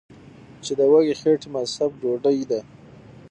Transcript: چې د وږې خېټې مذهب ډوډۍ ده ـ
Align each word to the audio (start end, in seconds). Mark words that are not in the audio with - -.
چې 0.63 0.71
د 0.79 0.81
وږې 0.91 1.15
خېټې 1.21 1.49
مذهب 1.55 1.91
ډوډۍ 2.01 2.39
ده 2.49 2.59
ـ 2.65 2.67